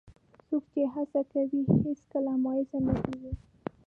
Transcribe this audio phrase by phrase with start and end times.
[0.47, 3.31] څوک چې هڅه کوي، هیڅکله مایوس نه کېږي.